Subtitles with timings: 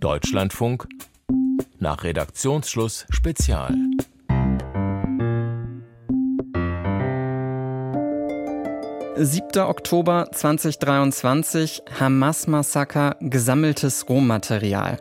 [0.00, 0.88] Deutschlandfunk
[1.78, 3.74] nach Redaktionsschluss Spezial.
[9.24, 9.60] 7.
[9.60, 14.98] Oktober 2023, Hamas-Massaker, gesammeltes Rohmaterial.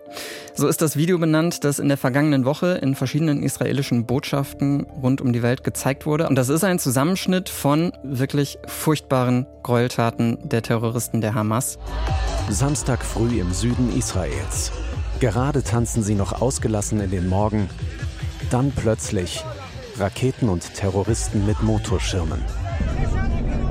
[0.53, 5.21] So ist das Video benannt, das in der vergangenen Woche in verschiedenen israelischen Botschaften rund
[5.21, 6.27] um die Welt gezeigt wurde.
[6.27, 11.79] Und das ist ein Zusammenschnitt von wirklich furchtbaren Gräueltaten der Terroristen der Hamas.
[12.49, 14.71] Samstag früh im Süden Israels.
[15.19, 17.69] Gerade tanzen sie noch ausgelassen in den Morgen.
[18.49, 19.44] Dann plötzlich
[19.97, 22.41] Raketen und Terroristen mit Motorschirmen.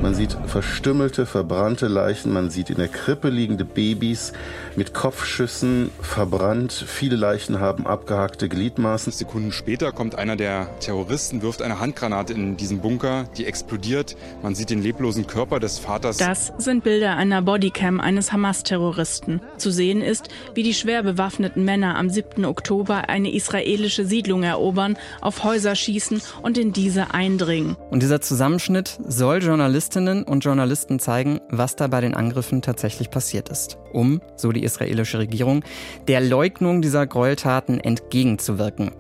[0.02, 2.32] Man sieht verstümmelte, verbrannte Leichen.
[2.32, 4.32] Man sieht in der Krippe liegende Babys
[4.74, 6.73] mit Kopfschüssen verbrannt.
[6.73, 9.12] Viele Leichen haben abgehackte Gliedmaßen.
[9.12, 14.16] Sekunden später kommt einer der Terroristen, wirft eine Handgranate in diesen Bunker, die explodiert.
[14.42, 16.16] Man sieht den leblosen Körper des Vaters.
[16.16, 19.42] Das sind Bilder einer Bodycam eines Hamas-Terroristen.
[19.59, 22.46] Zu sehen ist, wie die schwer bewaffneten Männer am 7.
[22.46, 27.76] Oktober eine israelische Siedlung erobern, auf Häuser schießen und in diese eindringen.
[27.90, 33.10] Und dieser Zusammenschnitt soll Journalisten Journalistinnen und Journalisten zeigen, was da bei den Angriffen tatsächlich
[33.10, 35.65] passiert ist, um, so die israelische Regierung,
[36.07, 38.93] der Leugnung dieser Gräueltaten entgegenzuwirken.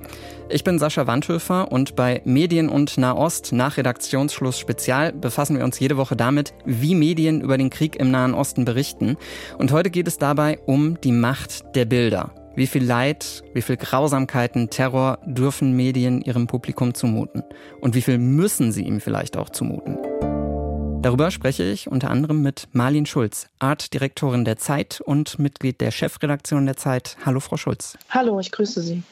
[0.48, 5.78] Ich bin Sascha Wandhöfer und bei Medien und Nahost nach Redaktionsschluss Spezial befassen wir uns
[5.78, 9.16] jede Woche damit, wie Medien über den Krieg im Nahen Osten berichten.
[9.58, 12.32] Und heute geht es dabei um die Macht der Bilder.
[12.56, 17.44] Wie viel Leid, wie viel Grausamkeiten, Terror dürfen Medien ihrem Publikum zumuten?
[17.80, 20.09] Und wie viel müssen sie ihm vielleicht auch zumuten?
[21.02, 26.66] Darüber spreche ich unter anderem mit Marlin Schulz, Artdirektorin der Zeit und Mitglied der Chefredaktion
[26.66, 27.16] der Zeit.
[27.24, 27.96] Hallo, Frau Schulz.
[28.10, 29.02] Hallo, ich grüße Sie.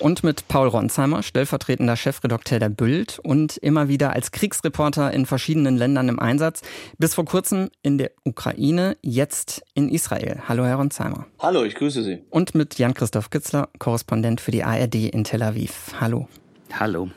[0.00, 5.76] Und mit Paul Ronsheimer, stellvertretender Chefredakteur der Bild und immer wieder als Kriegsreporter in verschiedenen
[5.76, 6.62] Ländern im Einsatz.
[6.98, 10.42] Bis vor kurzem in der Ukraine, jetzt in Israel.
[10.48, 11.26] Hallo, Herr Ronsheimer.
[11.38, 12.24] Hallo, ich grüße Sie.
[12.30, 15.94] Und mit Jan-Christoph Kitzler, Korrespondent für die ARD in Tel Aviv.
[16.00, 16.26] Hallo.
[16.72, 17.10] Hallo.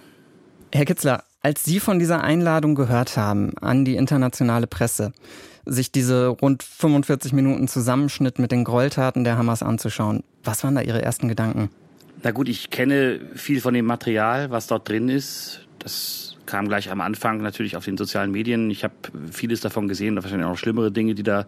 [0.72, 5.12] Herr Kitzler, als Sie von dieser Einladung gehört haben an die internationale Presse,
[5.66, 10.82] sich diese rund 45 Minuten Zusammenschnitt mit den Gräueltaten der Hamas anzuschauen, was waren da
[10.82, 11.70] Ihre ersten Gedanken?
[12.24, 15.66] Na gut, ich kenne viel von dem Material, was dort drin ist.
[15.80, 18.70] Das kam gleich am Anfang natürlich auf den sozialen Medien.
[18.70, 18.94] Ich habe
[19.32, 21.48] vieles davon gesehen, wahrscheinlich auch schlimmere Dinge, die da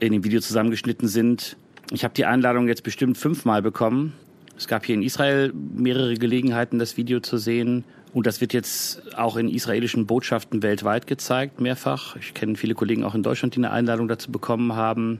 [0.00, 1.56] in dem Video zusammengeschnitten sind.
[1.90, 4.14] Ich habe die Einladung jetzt bestimmt fünfmal bekommen.
[4.56, 7.84] Es gab hier in Israel mehrere Gelegenheiten, das Video zu sehen.
[8.14, 12.14] Und das wird jetzt auch in israelischen Botschaften weltweit gezeigt, mehrfach.
[12.14, 15.18] Ich kenne viele Kollegen auch in Deutschland, die eine Einladung dazu bekommen haben.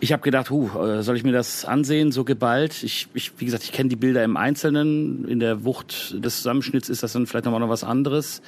[0.00, 2.82] Ich habe gedacht, huh, äh, soll ich mir das ansehen, so geballt?
[2.82, 5.28] Ich, ich wie gesagt, ich kenne die Bilder im Einzelnen.
[5.28, 8.42] In der Wucht des Zusammenschnitts ist das dann vielleicht nochmal noch was anderes.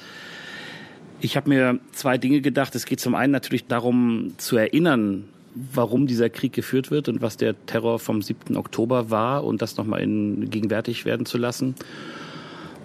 [1.21, 2.75] Ich habe mir zwei Dinge gedacht.
[2.75, 5.25] Es geht zum einen natürlich darum zu erinnern,
[5.55, 8.57] warum dieser Krieg geführt wird und was der Terror vom 7.
[8.57, 11.75] Oktober war und das nochmal in, gegenwärtig werden zu lassen.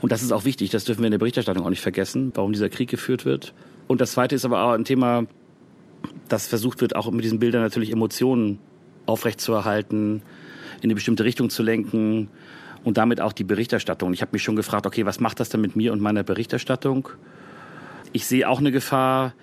[0.01, 2.53] Und das ist auch wichtig, das dürfen wir in der Berichterstattung auch nicht vergessen, warum
[2.53, 3.55] dieser Krieg geführt wird.
[3.87, 5.27] Und das Zweite ist aber auch ein Thema,
[6.29, 8.59] das versucht wird, auch mit diesen Bildern natürlich Emotionen
[9.07, 10.23] aufrechtzuerhalten,
[10.79, 12.29] in eine bestimmte Richtung zu lenken
[12.85, 14.13] und damit auch die Berichterstattung.
[14.13, 17.09] Ich habe mich schon gefragt, okay, was macht das denn mit mir und meiner Berichterstattung?
[18.13, 19.35] Ich sehe auch eine Gefahr,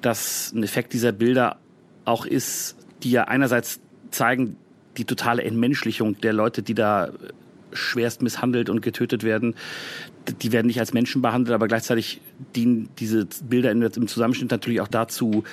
[0.00, 1.58] dass ein Effekt dieser Bilder
[2.04, 3.80] auch ist, die ja einerseits
[4.10, 4.56] zeigen
[4.96, 7.10] die totale Entmenschlichung der Leute, die da
[7.72, 9.54] schwerst misshandelt und getötet werden,
[10.42, 12.20] die werden nicht als Menschen behandelt, aber gleichzeitig
[12.54, 15.44] dienen diese Bilder im Zusammenschnitt natürlich auch dazu,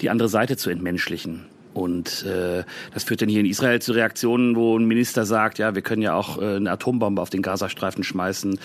[0.00, 1.46] die andere Seite zu entmenschlichen.
[1.74, 2.64] Und äh,
[2.94, 6.00] das führt dann hier in Israel zu Reaktionen, wo ein Minister sagt, ja, wir können
[6.00, 8.58] ja auch äh, eine Atombombe auf den Gazastreifen schmeißen.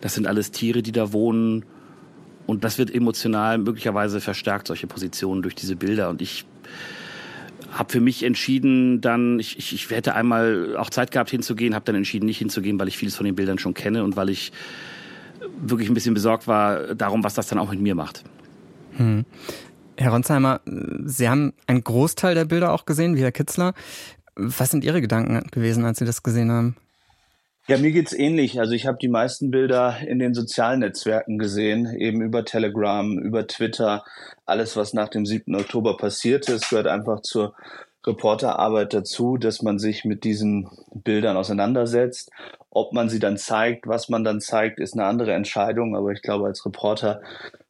[0.00, 1.66] Das sind alles Tiere, die da wohnen.
[2.46, 6.08] Und das wird emotional möglicherweise verstärkt, solche Positionen durch diese Bilder.
[6.08, 6.46] Und ich
[7.70, 11.84] habe für mich entschieden, dann, ich, ich, ich hätte einmal auch Zeit gehabt hinzugehen, habe
[11.84, 14.52] dann entschieden, nicht hinzugehen, weil ich vieles von den Bildern schon kenne und weil ich
[15.60, 18.24] wirklich ein bisschen besorgt war darum, was das dann auch mit mir macht.
[18.96, 19.24] Hm.
[19.96, 20.60] Herr Ronsheimer,
[21.04, 23.74] Sie haben einen Großteil der Bilder auch gesehen, wie Herr Kitzler.
[24.36, 26.76] Was sind Ihre Gedanken gewesen, als Sie das gesehen haben?
[27.68, 28.58] Ja, mir geht's ähnlich.
[28.60, 33.46] Also ich habe die meisten Bilder in den sozialen Netzwerken gesehen, eben über Telegram, über
[33.46, 34.04] Twitter.
[34.46, 35.54] Alles, was nach dem 7.
[35.54, 37.54] Oktober passiert ist, gehört einfach zur
[38.06, 42.30] Reporterarbeit dazu, dass man sich mit diesen Bildern auseinandersetzt.
[42.70, 45.94] Ob man sie dann zeigt, was man dann zeigt, ist eine andere Entscheidung.
[45.94, 47.20] Aber ich glaube, als Reporter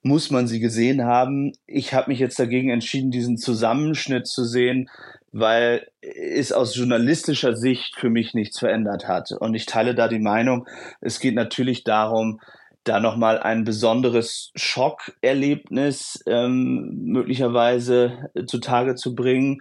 [0.03, 1.55] muss man sie gesehen haben.
[1.67, 4.91] Ich habe mich jetzt dagegen entschieden, diesen Zusammenschnitt zu sehen,
[5.33, 9.33] weil es aus journalistischer Sicht für mich nichts verändert hat.
[9.33, 10.67] Und ich teile da die Meinung,
[11.01, 12.41] es geht natürlich darum,
[12.85, 19.61] da nochmal ein besonderes Schockerlebnis ähm, möglicherweise zutage zu bringen.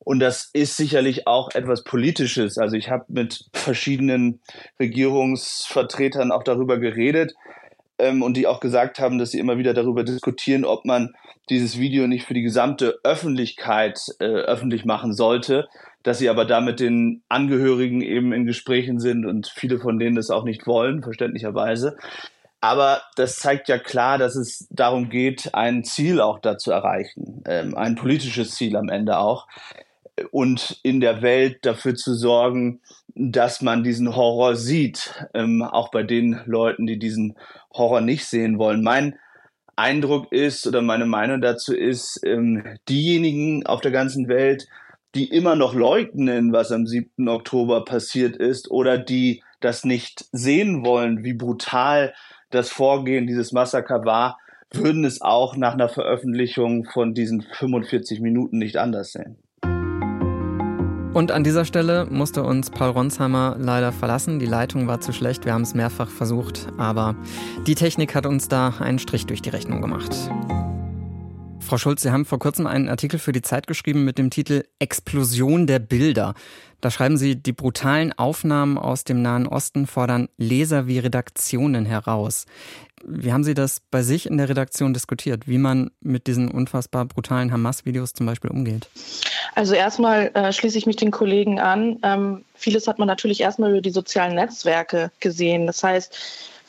[0.00, 2.58] Und das ist sicherlich auch etwas Politisches.
[2.58, 4.40] Also ich habe mit verschiedenen
[4.78, 7.34] Regierungsvertretern auch darüber geredet
[7.98, 11.14] ähm, und die auch gesagt haben, dass sie immer wieder darüber diskutieren, ob man
[11.50, 15.68] dieses Video nicht für die gesamte Öffentlichkeit äh, öffentlich machen sollte,
[16.02, 20.16] dass sie aber da mit den Angehörigen eben in Gesprächen sind und viele von denen
[20.16, 21.96] das auch nicht wollen, verständlicherweise.
[22.60, 27.42] Aber das zeigt ja klar, dass es darum geht, ein Ziel auch da zu erreichen,
[27.46, 29.46] ähm, ein politisches Ziel am Ende auch.
[30.32, 32.80] Und in der Welt dafür zu sorgen,
[33.14, 37.36] dass man diesen Horror sieht, ähm, auch bei den Leuten, die diesen
[37.72, 38.82] Horror nicht sehen wollen.
[38.82, 39.16] Mein
[39.78, 44.66] Eindruck ist oder meine Meinung dazu ist, ähm, diejenigen auf der ganzen Welt,
[45.14, 47.28] die immer noch leugnen, was am 7.
[47.28, 52.12] Oktober passiert ist oder die das nicht sehen wollen, wie brutal
[52.50, 54.38] das Vorgehen dieses Massaker war,
[54.72, 59.38] würden es auch nach einer Veröffentlichung von diesen 45 Minuten nicht anders sehen.
[61.14, 64.38] Und an dieser Stelle musste uns Paul Ronsheimer leider verlassen.
[64.38, 67.16] Die Leitung war zu schlecht, wir haben es mehrfach versucht, aber
[67.66, 70.14] die Technik hat uns da einen Strich durch die Rechnung gemacht.
[71.60, 74.64] Frau Schulz, Sie haben vor kurzem einen Artikel für die Zeit geschrieben mit dem Titel
[74.78, 76.34] Explosion der Bilder.
[76.80, 82.46] Da schreiben Sie, die brutalen Aufnahmen aus dem Nahen Osten fordern Leser wie Redaktionen heraus.
[83.04, 87.04] Wie haben Sie das bei sich in der Redaktion diskutiert, wie man mit diesen unfassbar
[87.04, 88.88] brutalen Hamas-Videos zum Beispiel umgeht?
[89.58, 91.98] Also erstmal äh, schließe ich mich den Kollegen an.
[92.04, 95.66] Ähm, vieles hat man natürlich erstmal über die sozialen Netzwerke gesehen.
[95.66, 96.16] Das heißt,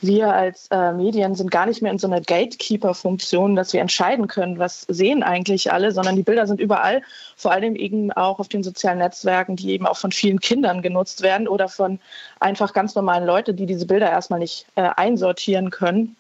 [0.02, 4.26] wir als äh, Medien sind gar nicht mehr in so einer Gatekeeper-Funktion, dass wir entscheiden
[4.26, 7.04] können, was sehen eigentlich alle, sondern die Bilder sind überall,
[7.36, 11.22] vor allem eben auch auf den sozialen Netzwerken, die eben auch von vielen Kindern genutzt
[11.22, 12.00] werden oder von
[12.40, 16.16] einfach ganz normalen Leuten, die diese Bilder erstmal nicht äh, einsortieren können.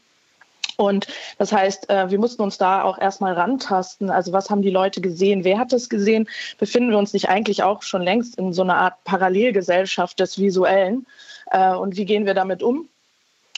[0.80, 4.10] Und das heißt, äh, wir mussten uns da auch erstmal rantasten.
[4.10, 5.44] Also was haben die Leute gesehen?
[5.44, 6.30] Wer hat das gesehen?
[6.58, 11.06] Befinden wir uns nicht eigentlich auch schon längst in so einer Art Parallelgesellschaft des Visuellen?
[11.52, 12.88] Äh, und wie gehen wir damit um?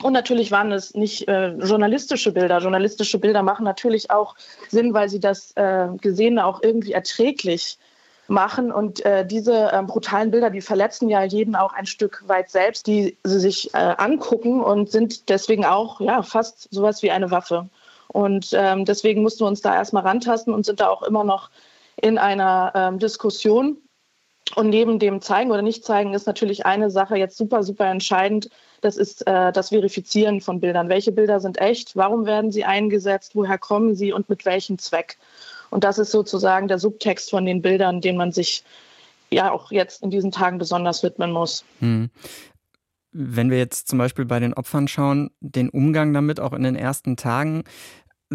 [0.02, 2.58] Und natürlich waren es nicht äh, journalistische Bilder.
[2.58, 4.34] Journalistische Bilder machen natürlich auch
[4.70, 7.78] Sinn, weil sie das äh, Gesehene auch irgendwie erträglich
[8.28, 8.72] machen.
[8.72, 12.88] Und äh, diese äh, brutalen Bilder, die verletzen ja jeden auch ein Stück weit selbst,
[12.88, 17.70] die sie sich äh, angucken und sind deswegen auch ja, fast sowas wie eine Waffe.
[18.08, 21.50] Und ähm, deswegen mussten wir uns da erstmal rantasten und sind da auch immer noch
[21.96, 23.78] in einer ähm, Diskussion.
[24.56, 28.50] Und neben dem Zeigen oder Nicht-Zeigen ist natürlich eine Sache jetzt super, super entscheidend.
[28.82, 30.90] Das ist äh, das Verifizieren von Bildern.
[30.90, 31.96] Welche Bilder sind echt?
[31.96, 33.36] Warum werden sie eingesetzt?
[33.36, 35.18] Woher kommen sie und mit welchem Zweck?
[35.72, 38.64] Und das ist sozusagen der Subtext von den Bildern, den man sich
[39.32, 41.64] ja auch jetzt in diesen Tagen besonders widmen muss.
[41.80, 42.10] Hm.
[43.14, 46.76] Wenn wir jetzt zum Beispiel bei den Opfern schauen, den Umgang damit auch in den
[46.76, 47.64] ersten Tagen,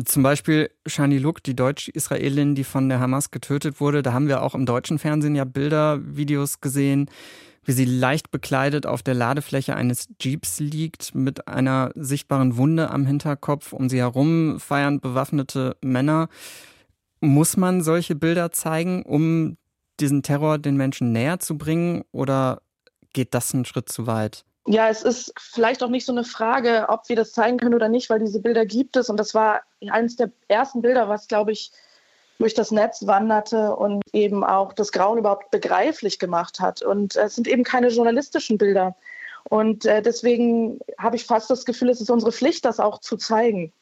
[0.05, 4.03] zum Beispiel Shani Luk, die Deutsch-Israelin, die von der Hamas getötet wurde.
[4.03, 7.09] Da haben wir auch im deutschen Fernsehen ja Bilder, Videos gesehen,
[7.65, 13.07] wie sie leicht bekleidet auf der Ladefläche eines Jeeps liegt, mit einer sichtbaren Wunde am
[13.07, 13.73] Hinterkopf.
[13.73, 16.29] Um sie herum feiern bewaffnete Männer.
[17.27, 19.57] Muss man solche Bilder zeigen, um
[19.99, 22.05] diesen Terror den Menschen näher zu bringen?
[22.13, 22.63] Oder
[23.13, 24.45] geht das einen Schritt zu weit?
[24.69, 27.89] Ja, es ist vielleicht auch nicht so eine Frage, ob wir das zeigen können oder
[27.89, 29.11] nicht, weil diese Bilder gibt es.
[29.11, 31.73] Und das war eines der ersten Bilder, was, glaube ich,
[32.39, 36.83] durch das Netz wanderte und eben auch das Grauen überhaupt begreiflich gemacht hat.
[36.83, 38.95] Und es sind eben keine journalistischen Bilder.
[39.49, 43.17] Und äh, deswegen habe ich fast das Gefühl, es ist unsere Pflicht, das auch zu
[43.17, 43.73] zeigen.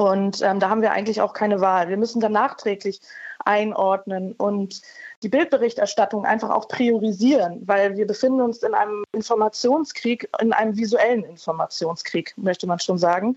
[0.00, 1.90] Und ähm, da haben wir eigentlich auch keine Wahl.
[1.90, 3.02] Wir müssen dann nachträglich
[3.44, 4.80] einordnen und
[5.22, 11.24] die Bildberichterstattung einfach auch priorisieren, weil wir befinden uns in einem Informationskrieg, in einem visuellen
[11.24, 13.36] Informationskrieg, möchte man schon sagen.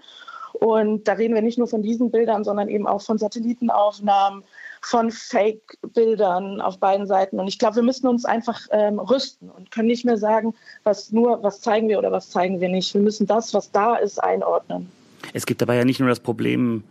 [0.53, 4.45] Und da reden wir nicht nur von diesen Bildern, sondern eben auch von Satellitenaufnahmen,
[4.79, 7.41] von Fake-Bildern auf beiden Seiten.
[7.41, 10.55] Und ich glaube, wir müssen uns einfach ähm, rüsten und können nicht mehr sagen,
[10.85, 12.93] was nur, was zeigen wir oder was zeigen wir nicht.
[12.93, 14.89] Wir müssen das, was da ist, einordnen.
[15.33, 16.83] Es gibt dabei ja nicht nur das Problem,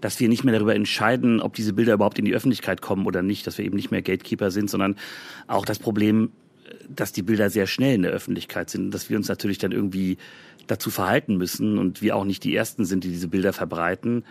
[0.00, 3.22] dass wir nicht mehr darüber entscheiden, ob diese Bilder überhaupt in die Öffentlichkeit kommen oder
[3.22, 4.96] nicht, dass wir eben nicht mehr Gatekeeper sind, sondern
[5.46, 6.30] auch das Problem,
[6.88, 10.18] dass die Bilder sehr schnell in der Öffentlichkeit sind, dass wir uns natürlich dann irgendwie
[10.66, 14.24] dazu verhalten müssen und wir auch nicht die Ersten sind, die diese Bilder verbreiten.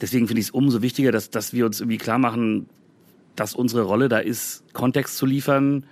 [0.00, 2.66] Deswegen finde ich es umso wichtiger, dass, dass wir uns irgendwie klar machen,
[3.36, 5.84] dass unsere Rolle da ist, Kontext zu liefern,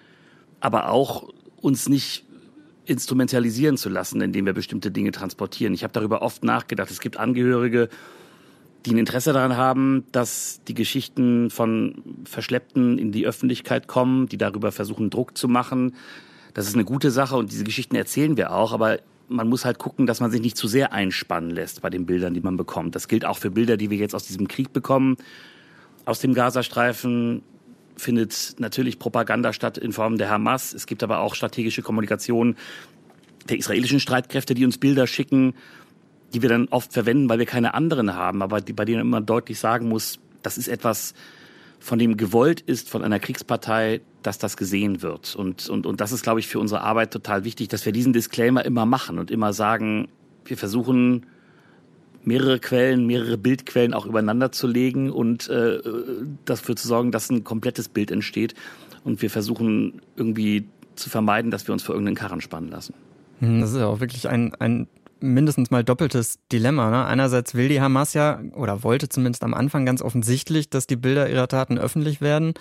[0.60, 2.25] aber auch uns nicht
[2.90, 5.73] instrumentalisieren zu lassen, indem wir bestimmte Dinge transportieren.
[5.73, 6.90] Ich habe darüber oft nachgedacht.
[6.90, 7.88] Es gibt Angehörige
[8.87, 14.38] die ein Interesse daran haben, dass die Geschichten von Verschleppten in die Öffentlichkeit kommen, die
[14.38, 15.94] darüber versuchen, Druck zu machen.
[16.54, 19.78] Das ist eine gute Sache und diese Geschichten erzählen wir auch, aber man muss halt
[19.78, 22.94] gucken, dass man sich nicht zu sehr einspannen lässt bei den Bildern, die man bekommt.
[22.94, 25.16] Das gilt auch für Bilder, die wir jetzt aus diesem Krieg bekommen,
[26.04, 27.42] aus dem Gazastreifen,
[28.00, 30.73] findet natürlich Propaganda statt in Form der Hamas.
[30.73, 32.57] Es gibt aber auch strategische Kommunikation
[33.49, 35.54] der israelischen Streitkräfte, die uns Bilder schicken,
[36.33, 39.26] die wir dann oft verwenden, weil wir keine anderen haben, aber die, bei denen man
[39.26, 41.14] deutlich sagen muss, das ist etwas,
[41.80, 45.35] von dem gewollt ist von einer Kriegspartei, dass das gesehen wird.
[45.35, 48.12] Und, und, und das ist, glaube ich, für unsere Arbeit total wichtig, dass wir diesen
[48.12, 50.09] Disclaimer immer machen und immer sagen,
[50.45, 51.26] wir versuchen
[52.22, 55.78] mehrere Quellen, mehrere Bildquellen auch übereinander zu legen und äh,
[56.44, 58.54] dafür zu sorgen, dass ein komplettes Bild entsteht.
[59.04, 62.94] Und wir versuchen irgendwie zu vermeiden, dass wir uns vor irgendeinen Karren spannen lassen.
[63.38, 64.86] Hm, das ist ja auch wirklich ein, ein
[65.22, 66.90] mindestens mal doppeltes Dilemma.
[66.90, 67.04] Ne?
[67.04, 71.28] Einerseits will die Hamas ja oder wollte zumindest am Anfang ganz offensichtlich, dass die Bilder
[71.28, 72.54] ihrer Taten öffentlich werden.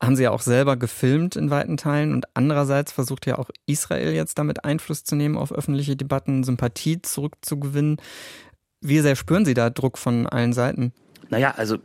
[0.00, 2.12] Haben sie ja auch selber gefilmt in weiten Teilen.
[2.12, 7.00] Und andererseits versucht ja auch Israel jetzt damit Einfluss zu nehmen auf öffentliche Debatten, Sympathie
[7.02, 7.98] zurückzugewinnen.
[8.82, 10.92] Wie sehr spüren Sie da Druck von allen Seiten?
[11.30, 11.78] Naja, also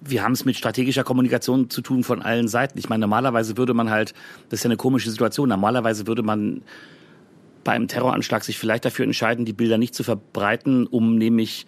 [0.00, 2.78] wir haben es mit strategischer Kommunikation zu tun von allen Seiten.
[2.78, 4.14] Ich meine, normalerweise würde man halt,
[4.48, 6.62] das ist ja eine komische Situation, normalerweise würde man
[7.64, 11.66] bei einem Terroranschlag sich vielleicht dafür entscheiden, die Bilder nicht zu verbreiten, um nämlich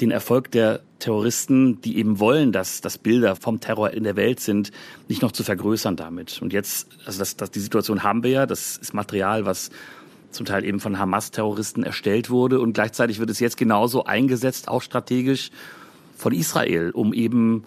[0.00, 4.40] den Erfolg der Terroristen, die eben wollen, dass, dass Bilder vom Terror in der Welt
[4.40, 4.70] sind,
[5.08, 6.40] nicht noch zu vergrößern damit.
[6.40, 9.70] Und jetzt, also das, das, die Situation haben wir ja, das ist Material, was
[10.30, 14.82] zum Teil eben von Hamas-Terroristen erstellt wurde und gleichzeitig wird es jetzt genauso eingesetzt, auch
[14.82, 15.50] strategisch
[16.16, 17.64] von Israel, um eben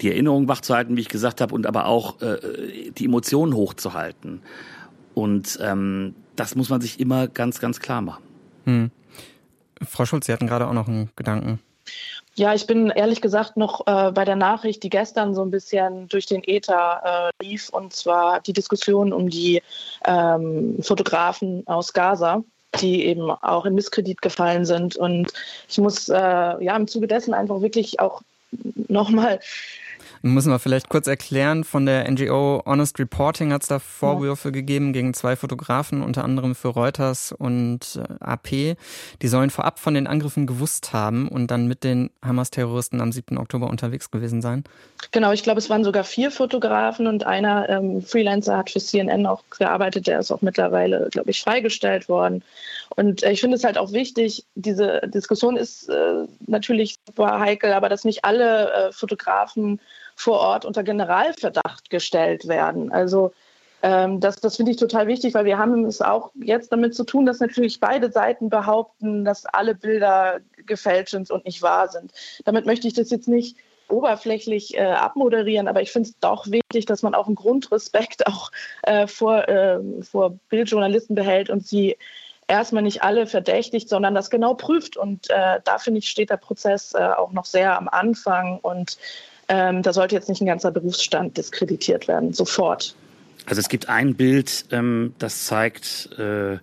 [0.00, 4.42] die Erinnerung wachzuhalten, wie ich gesagt habe, und aber auch äh, die Emotionen hochzuhalten.
[5.14, 8.22] Und ähm, das muss man sich immer ganz, ganz klar machen.
[8.64, 8.90] Hm.
[9.82, 11.60] Frau Schulz, Sie hatten gerade auch noch einen Gedanken.
[12.38, 16.06] Ja, ich bin ehrlich gesagt noch äh, bei der Nachricht, die gestern so ein bisschen
[16.08, 19.62] durch den Äther äh, lief, und zwar die Diskussion um die
[20.04, 22.44] ähm, Fotografen aus Gaza,
[22.78, 24.96] die eben auch in Misskredit gefallen sind.
[24.96, 25.32] Und
[25.66, 28.20] ich muss äh, ja im Zuge dessen einfach wirklich auch
[28.88, 29.40] nochmal
[30.26, 34.52] Müssen wir vielleicht kurz erklären, von der NGO Honest Reporting hat es da Vorwürfe ja.
[34.52, 38.76] gegeben gegen zwei Fotografen, unter anderem für Reuters und äh, AP.
[39.22, 43.38] Die sollen vorab von den Angriffen gewusst haben und dann mit den Hamas-Terroristen am 7.
[43.38, 44.64] Oktober unterwegs gewesen sein.
[45.12, 49.26] Genau, ich glaube, es waren sogar vier Fotografen und einer ähm, Freelancer hat für CNN
[49.26, 52.42] auch gearbeitet, der ist auch mittlerweile, glaube ich, freigestellt worden.
[52.96, 57.72] Und äh, ich finde es halt auch wichtig, diese Diskussion ist äh, natürlich super heikel,
[57.72, 59.78] aber dass nicht alle äh, Fotografen
[60.16, 62.90] vor Ort unter Generalverdacht gestellt werden.
[62.90, 63.32] Also
[63.82, 67.04] ähm, das, das finde ich total wichtig, weil wir haben es auch jetzt damit zu
[67.04, 72.12] tun, dass natürlich beide Seiten behaupten, dass alle Bilder gefälscht sind und nicht wahr sind.
[72.44, 73.56] Damit möchte ich das jetzt nicht
[73.88, 78.50] oberflächlich äh, abmoderieren, aber ich finde es doch wichtig, dass man auch einen Grundrespekt auch
[78.82, 81.96] äh, vor, äh, vor Bildjournalisten behält und sie
[82.48, 84.96] erstmal nicht alle verdächtigt, sondern das genau prüft.
[84.96, 88.98] Und äh, da finde ich, steht der Prozess äh, auch noch sehr am Anfang und
[89.48, 92.94] ähm, da sollte jetzt nicht ein ganzer Berufsstand diskreditiert werden, sofort.
[93.46, 96.58] Also es gibt ein Bild, ähm, das zeigt äh,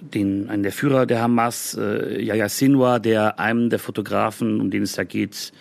[0.00, 4.82] den, einen der Führer der Hamas, äh, Yahya Sinwar, der einem der Fotografen, um den
[4.82, 5.52] es da geht,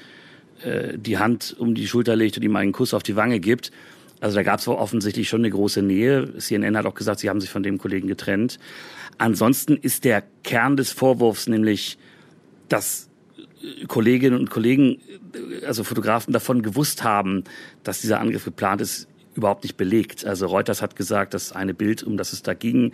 [0.64, 3.72] äh, die Hand um die Schulter legt und ihm einen Kuss auf die Wange gibt.
[4.20, 6.38] Also da gab es offensichtlich schon eine große Nähe.
[6.38, 8.58] CNN hat auch gesagt, sie haben sich von dem Kollegen getrennt.
[9.18, 11.98] Ansonsten ist der Kern des Vorwurfs nämlich,
[12.70, 13.10] dass
[13.88, 15.00] Kolleginnen und Kollegen,
[15.66, 17.44] also Fotografen davon gewusst haben,
[17.84, 20.26] dass dieser Angriff geplant ist, überhaupt nicht belegt.
[20.26, 22.94] Also Reuters hat gesagt, dass eine Bild, um das es da ging,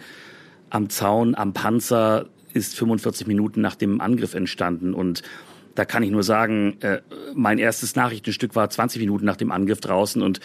[0.70, 5.24] am Zaun, am Panzer ist 45 Minuten nach dem Angriff entstanden und
[5.76, 7.02] da kann ich nur sagen, äh,
[7.36, 10.40] mein erstes Nachrichtenstück war 20 Minuten nach dem Angriff draußen und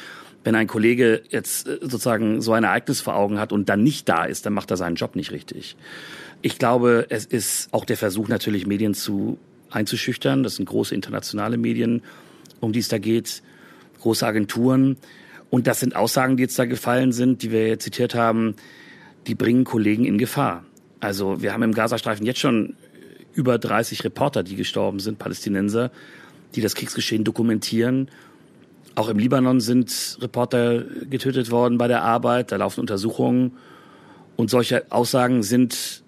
[0.45, 4.09] wenn ein Kollege jetzt äh, sozusagen so ein Ereignis vor Augen hat und dann nicht
[4.09, 5.77] da ist, dann macht er seinen Job nicht richtig.
[6.43, 9.39] Ich glaube, es ist auch der Versuch natürlich Medien zu
[9.75, 10.43] einzuschüchtern.
[10.43, 12.03] Das sind große internationale Medien,
[12.61, 13.43] um die es da geht,
[14.01, 14.97] große Agenturen.
[15.51, 18.55] Und das sind Aussagen, die jetzt da gefallen sind, die wir jetzt zitiert haben,
[19.27, 20.65] die bringen Kollegen in Gefahr.
[21.01, 22.77] Also wir haben im Gazastreifen jetzt schon
[23.35, 25.91] über 30 Reporter, die gestorben sind, Palästinenser,
[26.55, 28.09] die das Kriegsgeschehen dokumentieren.
[28.95, 33.53] Auch im Libanon sind Reporter getötet worden bei der Arbeit, da laufen Untersuchungen.
[34.37, 36.04] Und solche Aussagen sind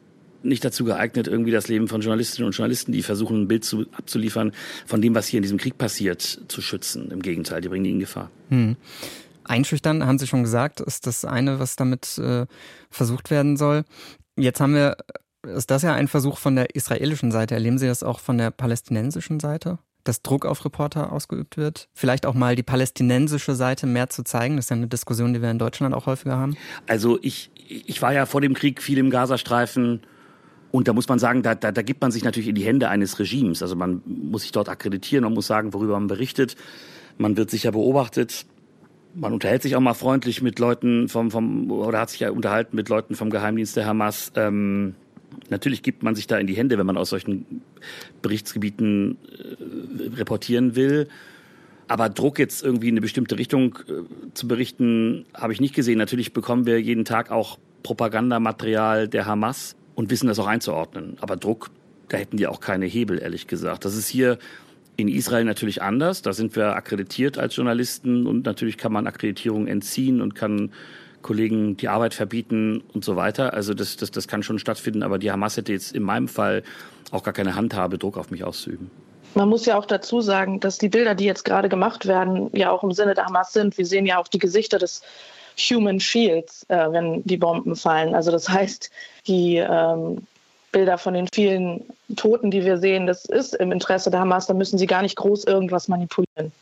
[0.48, 3.86] nicht dazu geeignet, irgendwie das Leben von Journalistinnen und Journalisten, die versuchen, ein Bild zu,
[3.92, 4.52] abzuliefern,
[4.86, 7.10] von dem, was hier in diesem Krieg passiert, zu schützen.
[7.10, 8.30] Im Gegenteil, die bringen die in Gefahr.
[8.50, 8.76] Hm.
[9.44, 12.46] Einschüchtern, haben Sie schon gesagt, ist das eine, was damit äh,
[12.90, 13.84] versucht werden soll.
[14.36, 14.96] Jetzt haben wir,
[15.46, 17.54] ist das ja ein Versuch von der israelischen Seite.
[17.54, 19.78] Erleben Sie das auch von der palästinensischen Seite?
[20.06, 21.88] dass Druck auf Reporter ausgeübt wird?
[21.92, 24.56] Vielleicht auch mal die palästinensische Seite mehr zu zeigen?
[24.56, 26.56] Das ist ja eine Diskussion, die wir in Deutschland auch häufiger haben.
[26.86, 30.02] Also ich, ich war ja vor dem Krieg viel im Gazastreifen
[30.72, 32.88] und da muss man sagen, da, da, da gibt man sich natürlich in die Hände
[32.88, 33.62] eines Regimes.
[33.62, 36.56] Also man muss sich dort akkreditieren, man muss sagen, worüber man berichtet.
[37.18, 38.46] Man wird sicher beobachtet.
[39.14, 42.76] Man unterhält sich auch mal freundlich mit Leuten vom, vom oder hat sich ja unterhalten
[42.76, 44.32] mit Leuten vom Geheimdienst der Hamas.
[44.34, 44.94] Ähm,
[45.48, 47.62] natürlich gibt man sich da in die Hände, wenn man aus solchen
[48.20, 51.08] Berichtsgebieten äh, reportieren will.
[51.88, 55.96] Aber Druck jetzt irgendwie in eine bestimmte Richtung äh, zu berichten, habe ich nicht gesehen.
[55.96, 61.16] Natürlich bekommen wir jeden Tag auch Propagandamaterial der Hamas und wissen das auch einzuordnen.
[61.20, 61.70] Aber Druck,
[62.08, 63.84] da hätten die auch keine Hebel, ehrlich gesagt.
[63.84, 64.38] Das ist hier
[64.96, 66.22] in Israel natürlich anders.
[66.22, 70.70] Da sind wir akkreditiert als Journalisten und natürlich kann man Akkreditierung entziehen und kann
[71.22, 73.52] Kollegen die Arbeit verbieten und so weiter.
[73.52, 76.62] Also das, das, das kann schon stattfinden, aber die Hamas hätte jetzt in meinem Fall
[77.10, 78.90] auch gar keine Handhabe, Druck auf mich auszuüben.
[79.34, 82.70] Man muss ja auch dazu sagen, dass die Bilder, die jetzt gerade gemacht werden, ja
[82.70, 83.76] auch im Sinne der Hamas sind.
[83.76, 85.02] Wir sehen ja auch die Gesichter des
[85.58, 88.14] Human Shields, äh, wenn die Bomben fallen.
[88.14, 88.90] Also das heißt,
[89.26, 90.26] die ähm,
[90.72, 91.84] Bilder von den vielen
[92.16, 94.46] Toten, die wir sehen, das ist im Interesse der Hamas.
[94.46, 96.52] Da müssen sie gar nicht groß irgendwas manipulieren.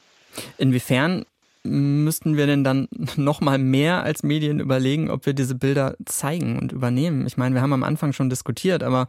[0.59, 1.25] Inwiefern
[1.65, 6.59] müssten wir denn dann noch mal mehr als Medien überlegen, ob wir diese Bilder zeigen
[6.59, 7.27] und übernehmen?
[7.27, 9.09] Ich meine, wir haben am Anfang schon diskutiert, aber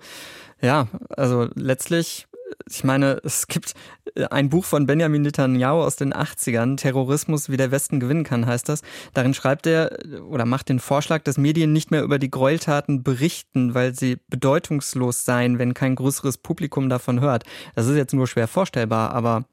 [0.61, 2.27] ja, also letztlich
[2.69, 3.73] ich meine, es gibt
[4.15, 8.45] äh, ein Buch von Benjamin Netanyahu aus den 80ern, Terrorismus, wie der Westen gewinnen kann,
[8.45, 8.81] heißt das.
[9.13, 9.97] Darin schreibt er
[10.29, 15.25] oder macht den Vorschlag, dass Medien nicht mehr über die Gräueltaten berichten, weil sie bedeutungslos
[15.25, 17.43] seien, wenn kein größeres Publikum davon hört.
[17.75, 19.45] Das ist jetzt nur schwer vorstellbar, aber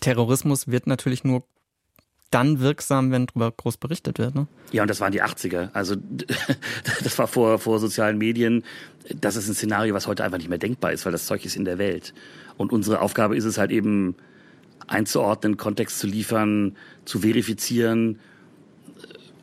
[0.00, 1.44] Terrorismus wird natürlich nur
[2.30, 4.34] dann wirksam, wenn darüber groß berichtet wird.
[4.34, 4.46] Ne?
[4.72, 5.70] Ja, und das waren die 80er.
[5.72, 5.96] Also
[7.04, 8.64] das war vor, vor sozialen Medien.
[9.08, 11.56] Das ist ein Szenario, was heute einfach nicht mehr denkbar ist, weil das Zeug ist
[11.56, 12.14] in der Welt.
[12.56, 14.16] Und unsere Aufgabe ist es halt eben
[14.86, 18.18] einzuordnen, Kontext zu liefern, zu verifizieren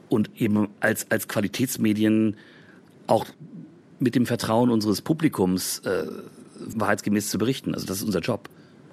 [0.10, 2.36] und eben als, als Qualitätsmedien
[3.08, 3.26] auch
[4.00, 6.06] mit dem Vertrauen unseres Publikums äh,
[6.60, 7.74] wahrheitsgemäß zu berichten.
[7.74, 8.50] Also das ist unser Job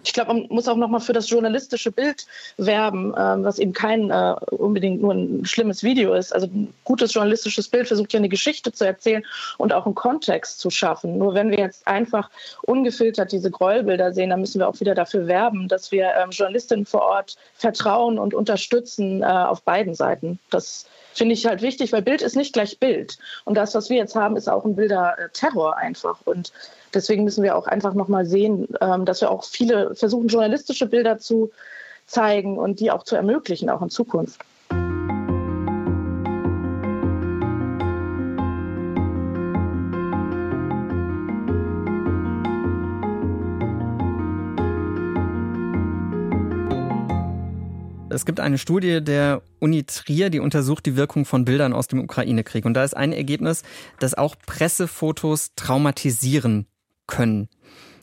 [0.09, 4.11] ich glaube, man muss auch nochmal für das journalistische Bild werben, äh, was eben kein
[4.11, 6.35] äh, unbedingt nur ein schlimmes Video ist.
[6.35, 9.23] Also ein gutes journalistisches Bild versucht ja eine Geschichte zu erzählen
[9.59, 11.19] und auch einen Kontext zu schaffen.
[11.19, 12.31] Nur wenn wir jetzt einfach
[12.63, 16.87] ungefiltert diese Gräuelbilder sehen, dann müssen wir auch wieder dafür werben, dass wir ähm, Journalistinnen
[16.87, 20.39] vor Ort vertrauen und unterstützen äh, auf beiden Seiten.
[20.49, 23.19] Das finde ich halt wichtig, weil Bild ist nicht gleich Bild.
[23.45, 26.21] Und das, was wir jetzt haben, ist auch ein Bilder-Terror einfach.
[26.25, 26.53] Und
[26.95, 31.19] deswegen müssen wir auch einfach nochmal sehen, ähm, dass wir auch viele versuchen, journalistische Bilder
[31.19, 31.51] zu
[32.07, 34.41] zeigen und die auch zu ermöglichen, auch in Zukunft.
[48.19, 52.01] Es gibt eine Studie der Uni Trier, die untersucht die Wirkung von Bildern aus dem
[52.01, 52.65] Ukraine-Krieg.
[52.65, 53.63] Und da ist ein Ergebnis,
[54.01, 56.67] dass auch Pressefotos traumatisieren
[57.09, 57.49] können.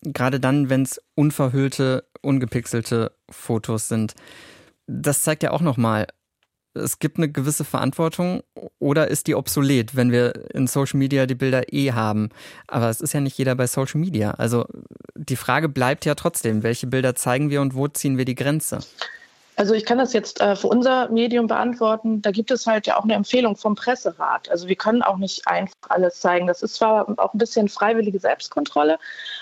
[0.01, 4.13] Gerade dann, wenn es unverhüllte, ungepixelte Fotos sind.
[4.87, 6.07] Das zeigt ja auch nochmal,
[6.75, 8.43] es gibt eine gewisse Verantwortung
[8.79, 12.29] oder ist die obsolet, wenn wir in Social Media die Bilder eh haben.
[12.67, 14.31] Aber es ist ja nicht jeder bei Social Media.
[14.31, 14.65] Also
[15.15, 18.79] die Frage bleibt ja trotzdem, welche Bilder zeigen wir und wo ziehen wir die Grenze?
[19.55, 22.21] Also ich kann das jetzt äh, für unser Medium beantworten.
[22.21, 24.49] Da gibt es halt ja auch eine Empfehlung vom Presserat.
[24.49, 26.47] Also wir können auch nicht einfach alles zeigen.
[26.47, 28.97] Das ist zwar auch ein bisschen freiwillige Selbstkontrolle,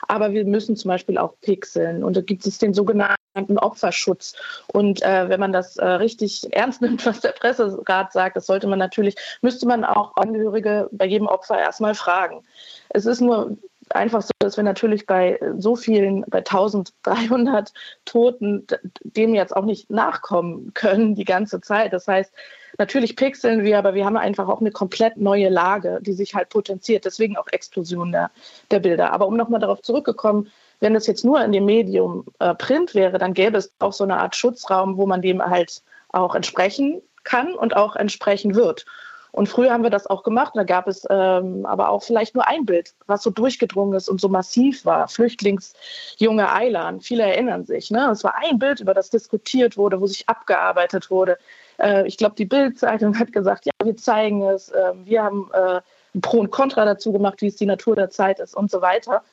[0.07, 2.03] aber wir müssen zum Beispiel auch pixeln.
[2.03, 4.35] Und da gibt es den sogenannten Opferschutz.
[4.67, 8.67] Und äh, wenn man das äh, richtig ernst nimmt, was der Presserat sagt, das sollte
[8.67, 12.43] man natürlich, müsste man auch Angehörige bei jedem Opfer erstmal fragen.
[12.89, 13.57] Es ist nur
[13.89, 17.73] einfach so, dass wir natürlich bei so vielen, bei 1300
[18.05, 18.67] Toten,
[19.03, 21.93] dem jetzt auch nicht nachkommen können die ganze Zeit.
[21.93, 22.33] Das heißt,
[22.77, 26.49] natürlich pixeln wir, aber wir haben einfach auch eine komplett neue Lage, die sich halt
[26.49, 27.05] potenziert.
[27.05, 28.31] Deswegen auch Explosion der,
[28.71, 29.11] der Bilder.
[29.11, 33.17] Aber um nochmal darauf zurückgekommen, wenn es jetzt nur in dem Medium äh, Print wäre,
[33.17, 37.53] dann gäbe es auch so eine Art Schutzraum, wo man dem halt auch entsprechen kann
[37.53, 38.85] und auch entsprechen wird.
[39.33, 40.53] Und früher haben wir das auch gemacht.
[40.55, 44.21] Da gab es ähm, aber auch vielleicht nur ein Bild, was so durchgedrungen ist und
[44.21, 45.07] so massiv war.
[45.07, 47.01] Flüchtlingsjunge Eilan.
[47.01, 47.89] Viele erinnern sich.
[47.89, 48.11] Ne?
[48.11, 51.39] Es war ein Bild, über das diskutiert wurde, wo sich abgearbeitet wurde.
[51.79, 54.69] Äh, ich glaube, die Bildzeitung hat gesagt, ja, wir zeigen es.
[54.69, 55.81] Äh, wir haben äh,
[56.21, 59.23] Pro und Contra dazu gemacht, wie es die Natur der Zeit ist und so weiter.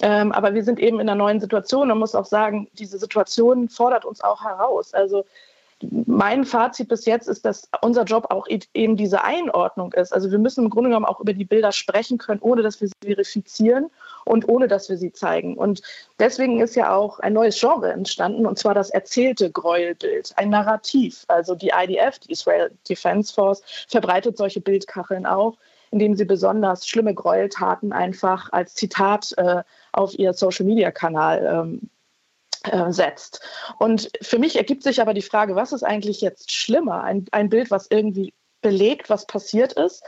[0.00, 1.88] Ähm, aber wir sind eben in einer neuen Situation.
[1.88, 4.94] Man muss auch sagen, diese Situation fordert uns auch heraus.
[4.94, 5.26] Also
[5.82, 10.12] mein Fazit bis jetzt ist, dass unser Job auch eben diese Einordnung ist.
[10.12, 12.88] Also wir müssen im Grunde genommen auch über die Bilder sprechen können, ohne dass wir
[12.88, 13.90] sie verifizieren
[14.24, 15.56] und ohne dass wir sie zeigen.
[15.56, 15.82] Und
[16.18, 21.24] deswegen ist ja auch ein neues Genre entstanden, und zwar das erzählte Gräuelbild, ein Narrativ.
[21.28, 25.56] Also die IDF, die Israel Defense Force, verbreitet solche Bildkacheln auch,
[25.90, 29.62] indem sie besonders schlimme Gräueltaten einfach als Zitat äh,
[29.92, 31.99] auf ihr Social-Media-Kanal ähm, äh,
[32.88, 33.40] setzt.
[33.78, 37.02] Und für mich ergibt sich aber die Frage, was ist eigentlich jetzt schlimmer?
[37.02, 40.02] Ein, ein Bild, was irgendwie belegt, was passiert ist.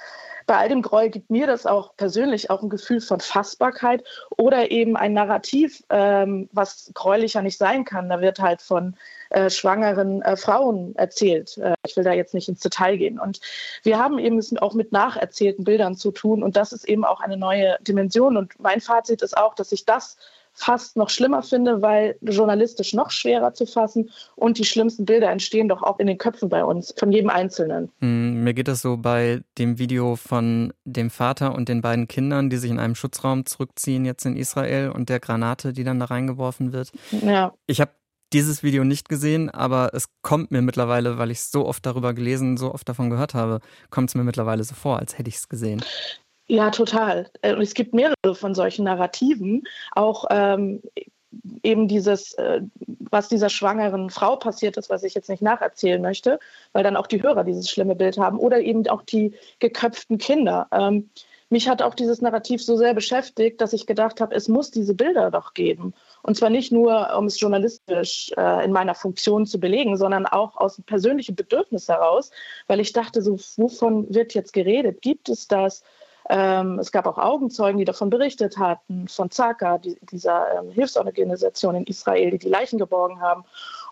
[0.46, 4.02] Bei all dem Gräuel gibt mir das auch persönlich auch ein Gefühl von Fassbarkeit
[4.36, 8.08] oder eben ein Narrativ, ähm, was gräulicher nicht sein kann.
[8.08, 8.96] Da wird halt von
[9.30, 11.58] äh, schwangeren äh, Frauen erzählt.
[11.58, 13.20] Äh, ich will da jetzt nicht ins Detail gehen.
[13.20, 13.40] Und
[13.82, 16.42] wir haben eben es auch mit nacherzählten Bildern zu tun.
[16.42, 18.36] Und das ist eben auch eine neue Dimension.
[18.36, 20.16] Und mein Fazit ist auch, dass ich das
[20.52, 25.68] fast noch schlimmer finde, weil journalistisch noch schwerer zu fassen und die schlimmsten Bilder entstehen
[25.68, 27.90] doch auch in den Köpfen bei uns, von jedem Einzelnen.
[28.00, 32.50] Mm, mir geht das so bei dem Video von dem Vater und den beiden Kindern,
[32.50, 36.06] die sich in einem Schutzraum zurückziehen jetzt in Israel und der Granate, die dann da
[36.06, 36.92] reingeworfen wird.
[37.10, 37.52] Ja.
[37.66, 37.92] Ich habe
[38.32, 42.56] dieses Video nicht gesehen, aber es kommt mir mittlerweile, weil ich so oft darüber gelesen,
[42.56, 43.60] so oft davon gehört habe,
[43.90, 45.82] kommt es mir mittlerweile so vor, als hätte ich es gesehen.
[46.52, 47.30] Ja, total.
[47.40, 49.64] Äh, und es gibt mehrere von solchen Narrativen.
[49.92, 50.82] Auch ähm,
[51.62, 52.60] eben dieses, äh,
[53.10, 56.38] was dieser schwangeren Frau passiert ist, was ich jetzt nicht nacherzählen möchte,
[56.74, 58.38] weil dann auch die Hörer dieses schlimme Bild haben.
[58.38, 60.66] Oder eben auch die geköpften Kinder.
[60.72, 61.08] Ähm,
[61.48, 64.94] mich hat auch dieses Narrativ so sehr beschäftigt, dass ich gedacht habe, es muss diese
[64.94, 65.94] Bilder doch geben.
[66.22, 70.58] Und zwar nicht nur, um es journalistisch äh, in meiner Funktion zu belegen, sondern auch
[70.58, 72.30] aus einem persönlichen Bedürfnis heraus,
[72.66, 75.00] weil ich dachte, so, wovon wird jetzt geredet?
[75.00, 75.82] Gibt es das?
[76.28, 81.74] Ähm, es gab auch Augenzeugen, die davon berichtet hatten, von Zaka, die, dieser ähm, Hilfsorganisation
[81.74, 83.44] in Israel, die die Leichen geborgen haben.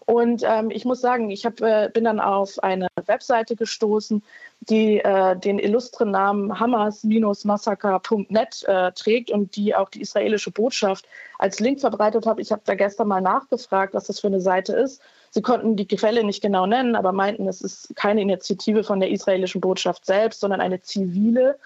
[0.07, 4.23] Und ähm, ich muss sagen, ich hab, äh, bin dann auf eine Webseite gestoßen,
[4.61, 11.07] die äh, den illustren Namen hamas-massaker.net äh, trägt und die auch die israelische Botschaft
[11.39, 12.41] als Link verbreitet hat.
[12.41, 15.01] Ich habe da gestern mal nachgefragt, was das für eine Seite ist.
[15.31, 19.11] Sie konnten die Quelle nicht genau nennen, aber meinten, es ist keine Initiative von der
[19.11, 21.57] israelischen Botschaft selbst, sondern eine zivile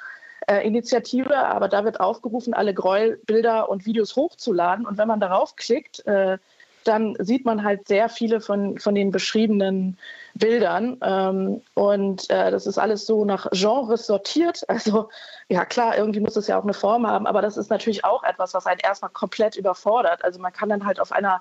[0.46, 4.86] äh, Initiative, aber da wird aufgerufen, alle Gräuelbilder und Videos hochzuladen.
[4.86, 6.38] Und wenn man darauf klickt, äh,
[6.84, 9.98] dann sieht man halt sehr viele von, von den beschriebenen
[10.34, 10.98] Bildern.
[11.02, 14.62] Ähm, und äh, das ist alles so nach Genres sortiert.
[14.74, 15.08] Also
[15.48, 18.24] ja klar, irgendwie muss es ja auch eine Form haben, aber das ist natürlich auch
[18.24, 20.24] etwas, was einen erstmal komplett überfordert.
[20.24, 21.40] Also man kann dann halt auf einer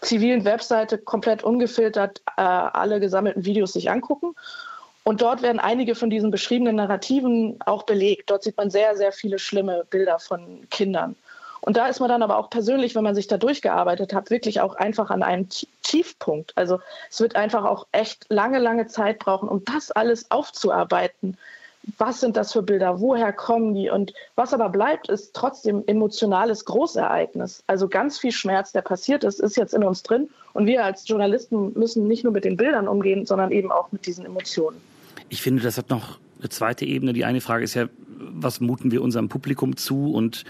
[0.00, 4.34] zivilen Webseite komplett ungefiltert äh, alle gesammelten Videos sich angucken.
[5.04, 8.30] Und dort werden einige von diesen beschriebenen Narrativen auch belegt.
[8.30, 11.16] Dort sieht man sehr, sehr viele schlimme Bilder von Kindern.
[11.60, 14.60] Und da ist man dann aber auch persönlich, wenn man sich da durchgearbeitet hat, wirklich
[14.60, 15.48] auch einfach an einem
[15.82, 16.52] Tiefpunkt.
[16.56, 21.36] Also es wird einfach auch echt lange, lange Zeit brauchen, um das alles aufzuarbeiten.
[21.98, 23.00] Was sind das für Bilder?
[23.00, 23.90] Woher kommen die?
[23.90, 27.62] Und was aber bleibt, ist trotzdem emotionales Großereignis.
[27.66, 30.30] Also ganz viel Schmerz, der passiert ist, ist jetzt in uns drin.
[30.54, 34.06] Und wir als Journalisten müssen nicht nur mit den Bildern umgehen, sondern eben auch mit
[34.06, 34.80] diesen Emotionen.
[35.32, 37.14] Ich finde, das hat noch eine zweite Ebene.
[37.14, 40.44] Die eine Frage ist ja, was muten wir unserem Publikum zu und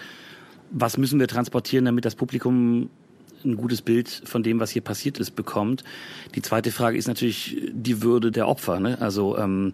[0.72, 2.90] was müssen wir transportieren, damit das Publikum
[3.44, 5.84] ein gutes Bild von dem, was hier passiert ist, bekommt.
[6.34, 8.80] Die zweite Frage ist natürlich die Würde der Opfer.
[8.80, 9.00] Ne?
[9.00, 9.72] Also ähm,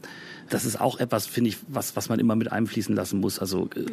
[0.51, 3.39] das ist auch etwas, finde ich, was, was man immer mit einfließen lassen muss.
[3.39, 3.87] Also äh,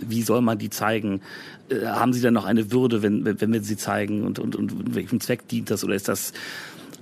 [0.00, 1.20] wie soll man die zeigen?
[1.68, 4.24] Äh, haben sie dann noch eine Würde, wenn, wenn wir sie zeigen?
[4.24, 5.84] Und, und, und welchem Zweck dient das?
[5.84, 6.32] Oder ist das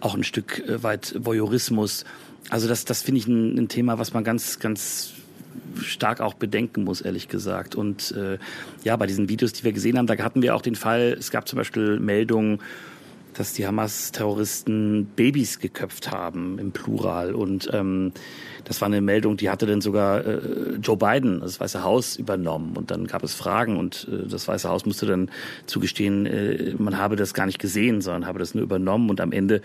[0.04, 2.04] auch ein Stück äh, weit Voyeurismus?
[2.50, 5.14] Also das, das finde ich ein, ein, Thema, was man ganz, ganz
[5.80, 7.74] stark auch bedenken muss, ehrlich gesagt.
[7.74, 8.38] Und äh,
[8.84, 11.30] ja, bei diesen Videos, die wir gesehen haben, da hatten wir auch den Fall, es
[11.30, 12.60] gab zum Beispiel Meldungen,
[13.34, 17.34] dass die Hamas-Terroristen Babys geköpft haben im Plural.
[17.34, 18.12] Und ähm,
[18.64, 20.40] das war eine Meldung, die hatte dann sogar äh,
[20.82, 22.76] Joe Biden, das Weiße Haus, übernommen.
[22.76, 25.30] Und dann gab es Fragen und äh, das Weiße Haus musste dann
[25.66, 29.10] zugestehen, äh, man habe das gar nicht gesehen, sondern habe das nur übernommen.
[29.10, 29.60] Und am Ende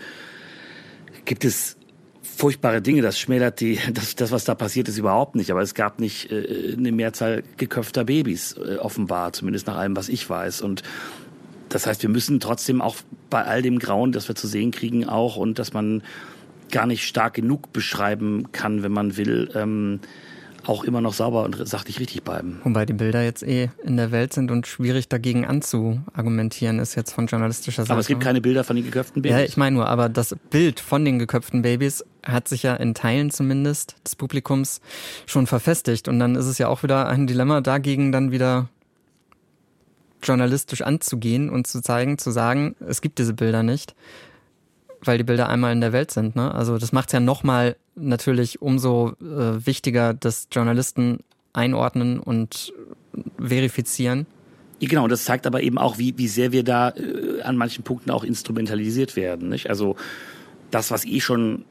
[1.24, 1.76] gibt es
[2.22, 3.02] furchtbare Dinge.
[3.02, 5.50] Das schmälert die, das, das, was da passiert ist, überhaupt nicht.
[5.50, 10.08] Aber es gab nicht äh, eine Mehrzahl geköpfter Babys, äh, offenbar, zumindest nach allem, was
[10.08, 10.62] ich weiß.
[10.62, 10.82] Und
[11.70, 12.96] das heißt, wir müssen trotzdem auch
[13.30, 16.02] bei all dem Grauen, das wir zu sehen kriegen, auch und dass man
[16.70, 20.00] gar nicht stark genug beschreiben kann, wenn man will, ähm,
[20.66, 22.60] auch immer noch sauber und sachlich richtig bleiben.
[22.64, 27.12] Wobei die Bilder jetzt eh in der Welt sind und schwierig dagegen anzuargumentieren ist jetzt
[27.12, 27.92] von journalistischer Seite.
[27.92, 29.38] Aber es gibt keine Bilder von den geköpften Babys.
[29.38, 32.94] Ja, ich meine nur, aber das Bild von den geköpften Babys hat sich ja in
[32.94, 34.80] Teilen zumindest des Publikums
[35.26, 38.68] schon verfestigt und dann ist es ja auch wieder ein Dilemma dagegen dann wieder
[40.22, 43.94] journalistisch anzugehen und zu zeigen, zu sagen, es gibt diese Bilder nicht
[45.02, 46.36] weil die Bilder einmal in der Welt sind.
[46.36, 46.54] Ne?
[46.54, 51.20] Also das macht es ja nochmal natürlich umso äh, wichtiger, dass Journalisten
[51.52, 52.72] einordnen und
[53.38, 54.26] verifizieren.
[54.80, 58.10] Genau, das zeigt aber eben auch, wie, wie sehr wir da äh, an manchen Punkten
[58.10, 59.48] auch instrumentalisiert werden.
[59.48, 59.68] Nicht?
[59.68, 59.96] Also
[60.70, 61.64] das, was eh schon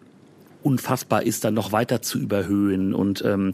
[0.62, 2.94] unfassbar ist, dann noch weiter zu überhöhen.
[2.94, 3.54] Und ähm,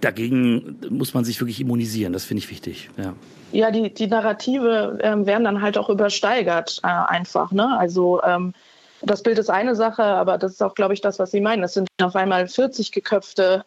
[0.00, 2.12] dagegen muss man sich wirklich immunisieren.
[2.12, 2.90] Das finde ich wichtig.
[2.96, 3.14] Ja.
[3.52, 7.50] Ja, die, die Narrative ähm, werden dann halt auch übersteigert äh, einfach.
[7.50, 7.76] Ne?
[7.76, 8.54] Also ähm,
[9.02, 11.62] das Bild ist eine Sache, aber das ist auch, glaube ich, das, was Sie meinen.
[11.62, 13.64] Es sind auf einmal 40 geköpfte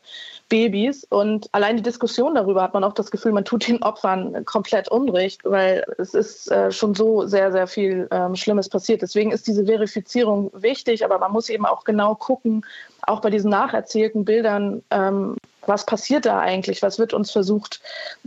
[0.49, 4.45] Babys und allein die Diskussion darüber hat man auch das Gefühl, man tut den Opfern
[4.45, 9.01] komplett Unrecht, weil es ist äh, schon so sehr, sehr viel ähm, Schlimmes passiert.
[9.01, 12.65] Deswegen ist diese Verifizierung wichtig, aber man muss eben auch genau gucken,
[13.01, 16.81] auch bei diesen nacherzählten Bildern, ähm, was passiert da eigentlich?
[16.81, 17.81] Was wird uns versucht,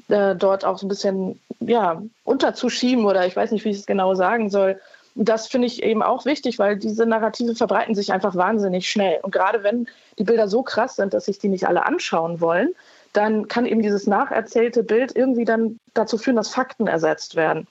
[0.09, 3.87] äh, dort auch so ein bisschen ja, unterzuschieben oder ich weiß nicht, wie ich es
[3.87, 4.81] genau sagen soll.
[5.19, 9.19] Das finde ich eben auch wichtig, weil diese Narrative verbreiten sich einfach wahnsinnig schnell.
[9.23, 12.75] Und gerade wenn die Bilder so krass sind, dass sich die nicht alle anschauen wollen,
[13.15, 17.67] dann kann eben dieses nacherzählte Bild irgendwie dann dazu führen, dass Fakten ersetzt werden.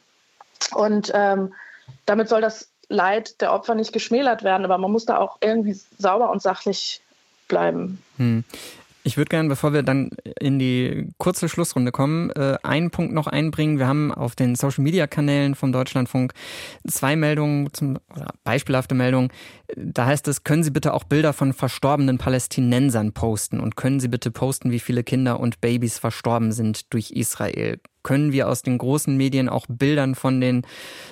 [0.74, 1.54] Und ähm,
[2.08, 5.80] damit soll das Leid der Opfer nicht geschmälert werden, aber man muss da auch irgendwie
[6.00, 7.02] sauber und sachlich
[7.48, 8.02] bleiben.
[8.18, 8.44] Hm.
[9.08, 13.28] Ich würde gerne, bevor wir dann in die kurze Schlussrunde kommen, äh, einen Punkt noch
[13.28, 13.78] einbringen.
[13.78, 16.34] Wir haben auf den Social-Media-Kanälen vom Deutschlandfunk
[16.88, 19.30] zwei Meldungen, zum, oder beispielhafte Meldungen.
[19.76, 24.08] Da heißt es, können Sie bitte auch Bilder von verstorbenen Palästinensern posten und können Sie
[24.08, 27.80] bitte posten, wie viele Kinder und Babys verstorben sind durch Israel.
[28.02, 30.66] Können wir aus den großen Medien auch Bildern von den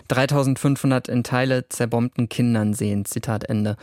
[0.08, 3.06] 3500 in Teile zerbombten Kindern sehen?
[3.06, 3.78] Zitat Ende.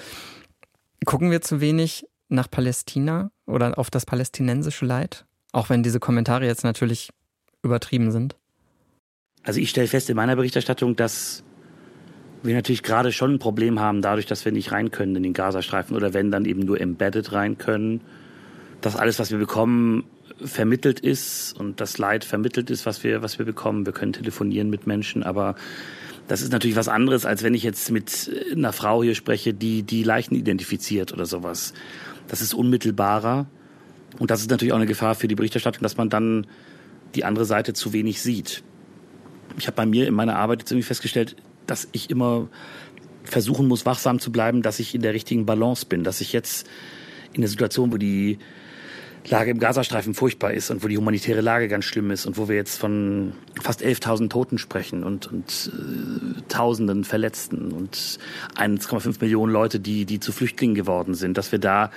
[1.07, 5.27] Gucken wir zu wenig nach Palästina oder auf das palästinensische Leid?
[5.53, 7.11] Auch wenn diese Kommentare jetzt natürlich
[7.63, 8.37] übertrieben sind.
[9.43, 11.43] Also ich stelle fest in meiner Berichterstattung, dass
[12.43, 15.33] wir natürlich gerade schon ein Problem haben, dadurch, dass wir nicht rein können in den
[15.33, 18.01] Gazastreifen oder wenn dann eben nur embedded rein können,
[18.81, 20.05] dass alles, was wir bekommen,
[20.43, 23.85] vermittelt ist und das Leid vermittelt ist, was wir, was wir bekommen.
[23.85, 25.55] Wir können telefonieren mit Menschen, aber
[26.29, 29.83] das ist natürlich was anderes, als wenn ich jetzt mit einer Frau hier spreche, die
[29.83, 31.75] die Leichen identifiziert oder sowas.
[32.31, 33.47] Das ist unmittelbarer.
[34.21, 36.47] Und das ist natürlich auch eine Gefahr für die Berichterstattung, dass man dann
[37.17, 38.63] die andere Seite zu wenig sieht.
[39.59, 41.35] Ich habe bei mir in meiner Arbeit jetzt irgendwie festgestellt,
[41.67, 42.49] dass ich immer
[43.25, 46.69] versuchen muss, wachsam zu bleiben, dass ich in der richtigen Balance bin, dass ich jetzt
[47.33, 48.39] in der Situation, wo die
[49.29, 52.49] Lage im Gazastreifen furchtbar ist und wo die humanitäre Lage ganz schlimm ist und wo
[52.49, 58.19] wir jetzt von fast 11.000 Toten sprechen und, und äh, Tausenden Verletzten und
[58.57, 61.91] 1,5 Millionen Leute, die, die zu Flüchtlingen geworden sind, dass wir da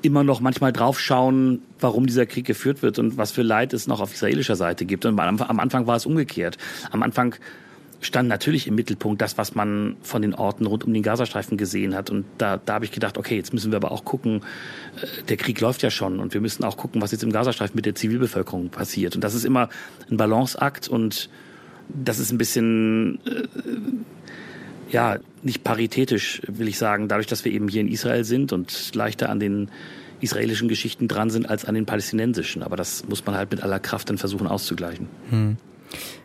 [0.00, 4.00] immer noch manchmal draufschauen, warum dieser Krieg geführt wird und was für Leid es noch
[4.00, 5.04] auf israelischer Seite gibt.
[5.04, 6.56] Und am Anfang war es umgekehrt.
[6.90, 7.34] Am Anfang
[8.00, 11.94] stand natürlich im Mittelpunkt das, was man von den Orten rund um den Gazastreifen gesehen
[11.94, 12.10] hat.
[12.10, 14.42] Und da, da habe ich gedacht, okay, jetzt müssen wir aber auch gucken,
[14.96, 17.74] äh, der Krieg läuft ja schon und wir müssen auch gucken, was jetzt im Gazastreifen
[17.76, 19.14] mit der Zivilbevölkerung passiert.
[19.14, 19.68] Und das ist immer
[20.10, 21.28] ein Balanceakt und
[21.88, 27.68] das ist ein bisschen, äh, ja, nicht paritätisch, will ich sagen, dadurch, dass wir eben
[27.68, 29.70] hier in Israel sind und leichter an den
[30.20, 32.62] israelischen Geschichten dran sind als an den palästinensischen.
[32.62, 35.08] Aber das muss man halt mit aller Kraft dann versuchen auszugleichen.
[35.30, 35.56] Hm.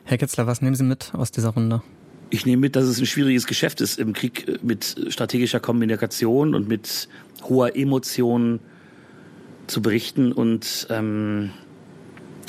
[0.04, 1.82] Herr Ketzler, was nehmen Sie mit aus dieser Runde?
[2.30, 6.56] Ich nehme mit, dass es ein schwieriges Geschäft ist, im Krieg äh, mit strategischer Kommunikation
[6.56, 7.08] und mit
[7.44, 8.60] hoher Emotion
[9.68, 11.52] zu berichten und ähm,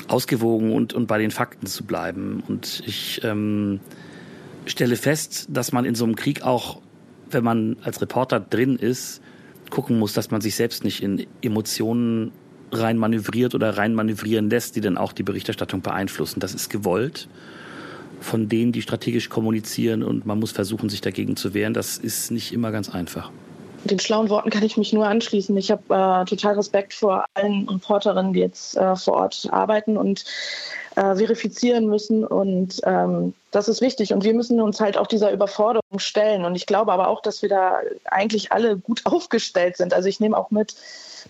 [0.09, 2.43] ausgewogen und, und bei den Fakten zu bleiben.
[2.49, 3.81] Und ich ähm,
[4.67, 6.81] stelle fest, dass man in so einem Krieg auch,
[7.31, 9.21] wenn man als Reporter drin ist,
[9.71, 12.33] gucken muss, dass man sich selbst nicht in Emotionen
[12.75, 16.41] rein manövriert oder rein manövrieren lässt, die dann auch die Berichterstattung beeinflussen.
[16.41, 17.29] Das ist gewollt
[18.21, 21.75] von denen, die strategisch kommunizieren und man muss versuchen, sich dagegen zu wehren.
[21.75, 23.31] Das ist nicht immer ganz einfach.
[23.85, 25.55] Den schlauen Worten kann ich mich nur anschließen.
[25.59, 30.25] Ich habe äh, total Respekt vor allen Reporterinnen, die jetzt äh, vor Ort arbeiten und
[30.97, 32.25] äh, verifizieren müssen.
[32.25, 34.15] Und ähm, das ist wichtig.
[34.15, 36.47] Und wir müssen uns halt auch dieser Überforderung stellen.
[36.47, 39.93] Und ich glaube aber auch, dass wir da eigentlich alle gut aufgestellt sind.
[39.93, 40.75] Also ich nehme auch mit,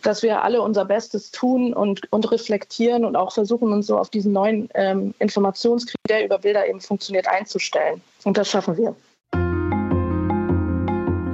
[0.03, 4.11] dass wir alle unser Bestes tun und, und reflektieren und auch versuchen, uns so auf
[4.11, 8.01] diesen neuen ähm, Informationskrieg, der über Bilder eben funktioniert, einzustellen.
[8.23, 8.95] Und das schaffen wir.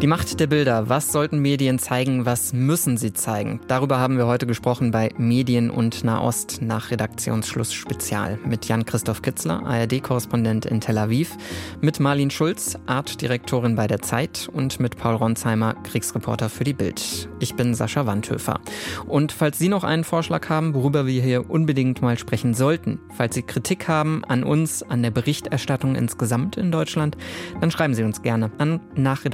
[0.00, 0.88] Die Macht der Bilder.
[0.88, 2.24] Was sollten Medien zeigen?
[2.24, 3.60] Was müssen sie zeigen?
[3.68, 9.62] Darüber haben wir heute gesprochen bei Medien und Nahost nach Redaktionsschluss Spezial mit Jan-Christoph Kitzler,
[9.62, 11.36] ARD-Korrespondent in Tel Aviv,
[11.82, 17.28] mit Marlin Schulz, Artdirektorin bei der Zeit und mit Paul Ronsheimer, Kriegsreporter für die Bild.
[17.38, 18.58] Ich bin Sascha Wandhöfer.
[19.06, 23.34] Und falls Sie noch einen Vorschlag haben, worüber wir hier unbedingt mal sprechen sollten, falls
[23.34, 27.18] Sie Kritik haben an uns, an der Berichterstattung insgesamt in Deutschland,
[27.60, 29.26] dann schreiben Sie uns gerne an nach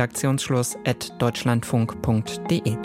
[0.57, 0.77] Redaktionsschluss
[1.19, 2.77] deutschlandfunk.de.